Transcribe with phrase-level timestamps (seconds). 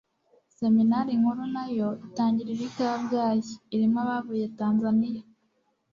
[0.59, 5.23] seminari nkuru nayo itangirira i kabgayi, irimo abavuye tanzaniya